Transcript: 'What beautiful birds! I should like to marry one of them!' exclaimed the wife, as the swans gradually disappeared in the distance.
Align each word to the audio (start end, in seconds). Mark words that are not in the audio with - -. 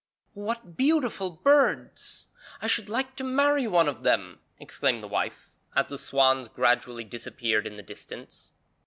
'What 0.33 0.75
beautiful 0.77 1.29
birds! 1.29 2.25
I 2.59 2.65
should 2.65 2.89
like 2.89 3.15
to 3.17 3.23
marry 3.23 3.67
one 3.67 3.87
of 3.87 4.01
them!' 4.01 4.39
exclaimed 4.59 5.03
the 5.03 5.07
wife, 5.07 5.51
as 5.75 5.85
the 5.89 5.99
swans 5.99 6.49
gradually 6.49 7.03
disappeared 7.03 7.67
in 7.67 7.77
the 7.77 7.83
distance. 7.83 8.53